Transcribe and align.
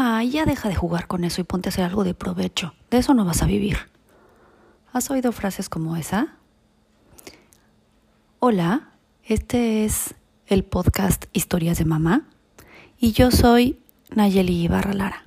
Ah, 0.00 0.22
ya 0.22 0.44
deja 0.44 0.68
de 0.68 0.76
jugar 0.76 1.08
con 1.08 1.24
eso 1.24 1.40
y 1.40 1.44
ponte 1.44 1.68
a 1.68 1.70
hacer 1.70 1.84
algo 1.84 2.04
de 2.04 2.14
provecho. 2.14 2.72
De 2.88 2.98
eso 2.98 3.14
no 3.14 3.24
vas 3.24 3.42
a 3.42 3.46
vivir. 3.46 3.78
¿Has 4.92 5.10
oído 5.10 5.32
frases 5.32 5.68
como 5.68 5.96
esa? 5.96 6.36
Hola, 8.38 8.90
este 9.24 9.84
es 9.84 10.14
el 10.46 10.62
podcast 10.62 11.24
Historias 11.32 11.78
de 11.78 11.84
Mamá 11.84 12.28
y 13.00 13.10
yo 13.10 13.32
soy 13.32 13.80
Nayeli 14.14 14.62
Ibarra 14.62 14.94
Lara. 14.94 15.24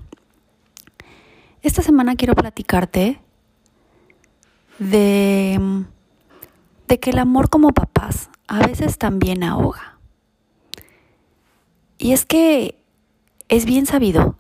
Esta 1.64 1.82
semana 1.82 2.16
quiero 2.16 2.34
platicarte 2.34 3.20
de, 4.80 5.84
de 6.88 7.00
que 7.02 7.10
el 7.10 7.20
amor 7.20 7.50
como 7.50 7.72
papás 7.72 8.30
a 8.48 8.66
veces 8.66 8.98
también 8.98 9.44
ahoga. 9.44 9.98
Y 11.98 12.14
es 12.14 12.26
que 12.26 12.82
es 13.50 13.66
bien 13.66 13.86
sabido 13.86 14.38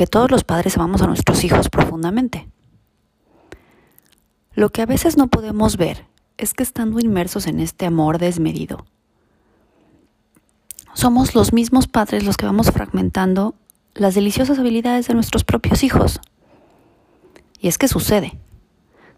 que 0.00 0.06
todos 0.06 0.30
los 0.30 0.44
padres 0.44 0.78
amamos 0.78 1.02
a 1.02 1.06
nuestros 1.06 1.44
hijos 1.44 1.68
profundamente. 1.68 2.48
Lo 4.54 4.70
que 4.70 4.80
a 4.80 4.86
veces 4.86 5.18
no 5.18 5.26
podemos 5.26 5.76
ver 5.76 6.06
es 6.38 6.54
que 6.54 6.62
estando 6.62 7.00
inmersos 7.00 7.46
en 7.46 7.60
este 7.60 7.84
amor 7.84 8.16
desmedido, 8.16 8.86
somos 10.94 11.34
los 11.34 11.52
mismos 11.52 11.86
padres 11.86 12.24
los 12.24 12.38
que 12.38 12.46
vamos 12.46 12.70
fragmentando 12.70 13.54
las 13.92 14.14
deliciosas 14.14 14.58
habilidades 14.58 15.06
de 15.06 15.12
nuestros 15.12 15.44
propios 15.44 15.84
hijos. 15.84 16.18
Y 17.58 17.68
es 17.68 17.76
que 17.76 17.86
sucede. 17.86 18.38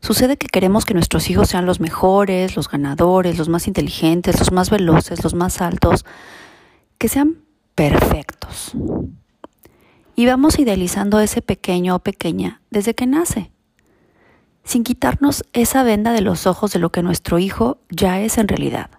Sucede 0.00 0.36
que 0.36 0.48
queremos 0.48 0.84
que 0.84 0.94
nuestros 0.94 1.30
hijos 1.30 1.48
sean 1.48 1.64
los 1.64 1.78
mejores, 1.78 2.56
los 2.56 2.68
ganadores, 2.68 3.38
los 3.38 3.48
más 3.48 3.68
inteligentes, 3.68 4.40
los 4.40 4.50
más 4.50 4.68
veloces, 4.68 5.22
los 5.22 5.34
más 5.34 5.60
altos, 5.60 6.04
que 6.98 7.06
sean 7.06 7.36
perfectos. 7.76 8.72
Y 10.14 10.26
vamos 10.26 10.58
idealizando 10.58 11.18
a 11.18 11.24
ese 11.24 11.42
pequeño 11.42 11.96
o 11.96 11.98
pequeña 12.00 12.60
desde 12.70 12.94
que 12.94 13.06
nace, 13.06 13.50
sin 14.64 14.84
quitarnos 14.84 15.44
esa 15.52 15.82
venda 15.82 16.12
de 16.12 16.20
los 16.20 16.46
ojos 16.46 16.72
de 16.72 16.78
lo 16.78 16.92
que 16.92 17.02
nuestro 17.02 17.38
hijo 17.38 17.78
ya 17.88 18.20
es 18.20 18.38
en 18.38 18.48
realidad, 18.48 18.90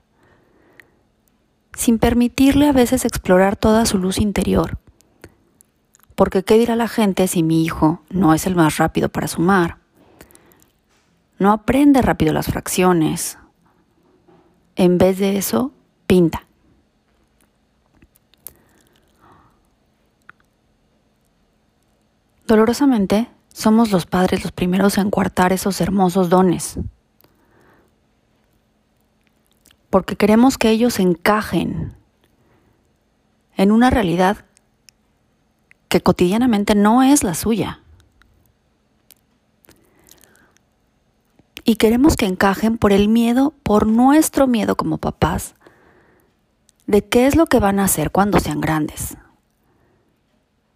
sin 1.75 1.99
permitirle 1.99 2.67
a 2.67 2.73
veces 2.73 3.05
explorar 3.05 3.55
toda 3.55 3.85
su 3.85 3.97
luz 3.97 4.19
interior. 4.19 4.79
Porque 6.15 6.43
¿qué 6.43 6.57
dirá 6.57 6.75
la 6.75 6.87
gente 6.87 7.27
si 7.27 7.43
mi 7.43 7.63
hijo 7.63 8.01
no 8.09 8.33
es 8.33 8.45
el 8.45 8.55
más 8.55 8.77
rápido 8.77 9.09
para 9.09 9.27
sumar? 9.27 9.77
No 11.39 11.51
aprende 11.51 12.01
rápido 12.01 12.33
las 12.33 12.47
fracciones. 12.47 13.37
En 14.75 14.97
vez 14.97 15.19
de 15.19 15.37
eso, 15.37 15.71
pinta. 16.07 16.45
Dolorosamente, 22.45 23.29
somos 23.53 23.91
los 23.91 24.05
padres 24.05 24.43
los 24.43 24.51
primeros 24.51 24.97
en 24.97 25.09
coartar 25.09 25.53
esos 25.53 25.79
hermosos 25.79 26.29
dones. 26.29 26.77
Porque 29.89 30.15
queremos 30.15 30.57
que 30.57 30.69
ellos 30.69 30.99
encajen 30.99 31.95
en 33.55 33.71
una 33.71 33.89
realidad 33.89 34.45
que 35.87 36.01
cotidianamente 36.01 36.73
no 36.73 37.03
es 37.03 37.23
la 37.23 37.35
suya. 37.35 37.81
Y 41.63 41.75
queremos 41.75 42.17
que 42.17 42.25
encajen 42.25 42.77
por 42.77 42.91
el 42.91 43.07
miedo, 43.07 43.53
por 43.63 43.87
nuestro 43.87 44.47
miedo 44.47 44.75
como 44.75 44.97
papás, 44.97 45.53
de 46.87 47.07
qué 47.07 47.27
es 47.27 47.35
lo 47.35 47.45
que 47.45 47.59
van 47.59 47.79
a 47.79 47.85
hacer 47.85 48.11
cuando 48.11 48.39
sean 48.39 48.59
grandes, 48.59 49.15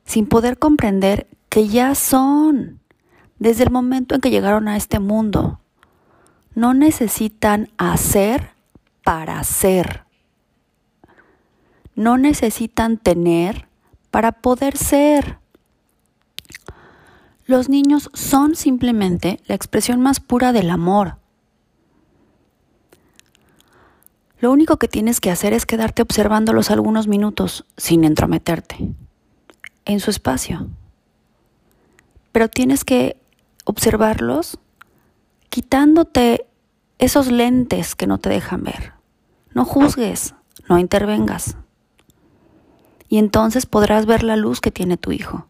sin 0.05 0.27
poder 0.27 0.57
comprender 0.59 1.27
que 1.49 1.67
ya 1.67 1.95
son 1.95 2.79
desde 3.39 3.63
el 3.63 3.71
momento 3.71 4.15
en 4.15 4.21
que 4.21 4.29
llegaron 4.29 4.67
a 4.67 4.77
este 4.77 4.99
mundo. 4.99 5.59
No 6.55 6.73
necesitan 6.73 7.69
hacer 7.77 8.51
para 9.03 9.43
ser. 9.43 10.03
No 11.95 12.17
necesitan 12.17 12.97
tener 12.97 13.67
para 14.11 14.31
poder 14.31 14.77
ser. 14.77 15.39
Los 17.45 17.69
niños 17.69 18.09
son 18.13 18.55
simplemente 18.55 19.39
la 19.45 19.55
expresión 19.55 20.01
más 20.01 20.19
pura 20.19 20.51
del 20.51 20.69
amor. 20.69 21.17
Lo 24.39 24.51
único 24.51 24.77
que 24.77 24.87
tienes 24.87 25.19
que 25.19 25.31
hacer 25.31 25.53
es 25.53 25.65
quedarte 25.65 26.01
observándolos 26.01 26.69
algunos 26.69 27.07
minutos 27.07 27.65
sin 27.77 28.03
entrometerte 28.03 28.93
en 29.85 29.99
su 29.99 30.11
espacio 30.11 30.67
pero 32.37 32.49
tienes 32.49 32.83
que 32.83 33.19
observarlos 33.65 34.59
quitándote 35.49 36.45
esos 36.99 37.31
lentes 37.31 37.95
que 37.95 38.05
no 38.05 38.19
te 38.19 38.29
dejan 38.29 38.63
ver. 38.63 38.93
No 39.55 39.65
juzgues, 39.65 40.35
no 40.69 40.77
intervengas. 40.77 41.57
Y 43.09 43.17
entonces 43.17 43.65
podrás 43.65 44.05
ver 44.05 44.21
la 44.21 44.35
luz 44.35 44.61
que 44.61 44.69
tiene 44.69 44.97
tu 44.97 45.11
hijo, 45.11 45.47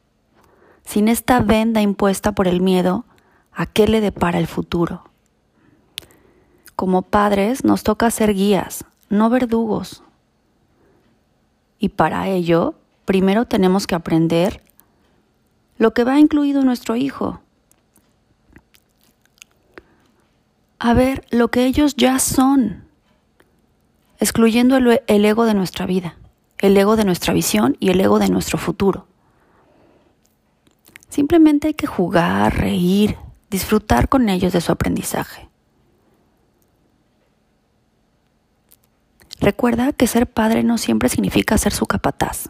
sin 0.86 1.10
esta 1.10 1.42
venda 1.42 1.82
impuesta 1.82 2.32
por 2.32 2.48
el 2.48 2.62
miedo 2.62 3.04
a 3.52 3.66
qué 3.66 3.90
le 3.90 4.00
depara 4.00 4.40
el 4.40 4.48
futuro. 4.48 5.04
Como 6.78 7.02
padres 7.02 7.66
nos 7.66 7.84
toca 7.84 8.10
ser 8.12 8.34
guías, 8.34 8.86
no 9.10 9.30
verdugos. 9.30 10.04
Y 11.80 11.90
para 11.90 12.30
ello, 12.30 12.76
primero 13.04 13.44
tenemos 13.44 13.88
que 13.88 13.96
aprender 13.96 14.64
lo 15.78 15.94
que 15.94 16.04
va 16.04 16.20
incluido 16.20 16.64
nuestro 16.64 16.96
hijo. 16.96 17.42
A 20.80 20.94
ver 20.94 21.26
lo 21.32 21.50
que 21.50 21.66
ellos 21.66 21.96
ya 21.96 22.20
son, 22.20 22.86
excluyendo 24.20 24.78
el, 24.78 25.26
ego 25.26 25.46
de 25.46 25.54
nuestra 25.54 25.86
vida, 25.86 26.18
el 26.60 26.78
ego 26.78 26.96
de 26.96 27.06
nuestra 27.06 27.34
visión 27.34 27.78
y 27.80 27.90
el 27.90 28.00
ego 28.02 28.20
de 28.20 28.30
nuestro 28.30 28.58
futuro. 28.58 29.08
Simplemente 31.10 31.68
hay 31.68 31.74
que 31.74 31.88
jugar, 31.88 32.56
reír, 32.58 33.18
disfrutar 33.50 34.08
con 34.10 34.30
ellos 34.30 34.54
de 34.54 34.62
su 34.62 34.72
aprendizaje. 34.72 35.50
Recuerda 39.40 39.94
que 39.94 40.08
ser 40.08 40.28
padre 40.28 40.64
no 40.64 40.78
siempre 40.78 41.10
significa 41.10 41.58
ser 41.58 41.74
su 41.74 41.86
capataz 41.86 42.50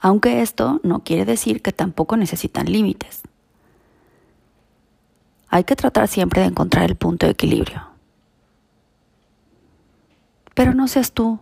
aunque 0.00 0.42
esto 0.42 0.80
no 0.82 1.02
quiere 1.02 1.24
decir 1.24 1.62
que 1.62 1.72
tampoco 1.72 2.16
necesitan 2.16 2.70
límites. 2.70 3.22
Hay 5.48 5.64
que 5.64 5.76
tratar 5.76 6.08
siempre 6.08 6.42
de 6.42 6.48
encontrar 6.48 6.84
el 6.84 6.96
punto 6.96 7.26
de 7.26 7.32
equilibrio. 7.32 7.88
Pero 10.54 10.74
no 10.74 10.88
seas 10.88 11.12
tú 11.12 11.38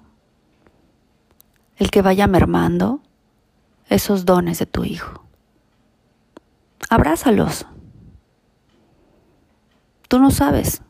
el 1.77 1.91
que 1.91 2.03
vaya 2.03 2.27
mermando 2.27 3.01
esos 3.89 4.25
dones 4.25 4.59
de 4.59 4.67
tu 4.67 4.85
hijo. 4.85 5.25
Abrázalos. 6.91 7.67
Tú 10.09 10.19
no 10.19 10.31
sabes 10.31 10.83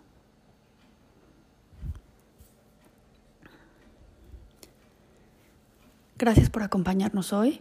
Gracias 6.24 6.48
por 6.48 6.62
acompañarnos 6.62 7.34
hoy. 7.34 7.60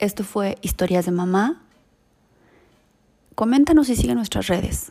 Esto 0.00 0.24
fue 0.24 0.58
Historias 0.62 1.04
de 1.04 1.12
Mamá. 1.12 1.62
Coméntanos 3.36 3.88
y 3.88 3.94
sigue 3.94 4.16
nuestras 4.16 4.48
redes. 4.48 4.90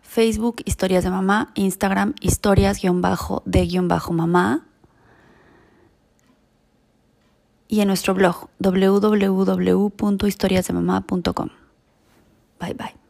Facebook, 0.00 0.62
Historias 0.64 1.02
de 1.02 1.10
Mamá, 1.10 1.50
Instagram, 1.56 2.14
historias-de-mamá. 2.20 4.64
Y 7.66 7.80
en 7.80 7.88
nuestro 7.88 8.14
blog, 8.14 8.48
www.historiasdemamá.com. 8.60 11.48
Bye 12.60 12.74
bye. 12.74 13.05